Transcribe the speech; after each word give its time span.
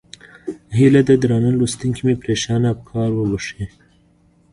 هیله 0.77 1.01
ده 1.07 1.13
درانه 1.21 1.51
لوستونکي 1.59 2.01
مې 2.05 2.15
پرېشانه 2.23 2.67
افکار 2.75 3.09
وبښي. 3.13 3.65